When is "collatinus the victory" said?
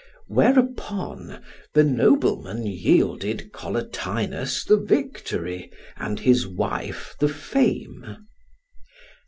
3.53-5.69